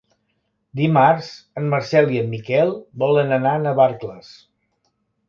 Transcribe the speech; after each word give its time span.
Dimarts 0.79 1.27
en 1.61 1.67
Marcel 1.73 2.09
i 2.15 2.21
en 2.21 2.31
Miquel 2.31 2.73
volen 3.05 3.37
anar 3.39 3.53
a 3.59 3.61
Navarcles. 3.67 4.33